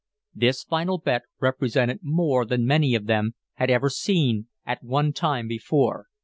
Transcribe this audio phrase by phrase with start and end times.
[0.33, 5.47] This final bet represented more than many of them had ever seen a one time
[5.47, 6.07] before.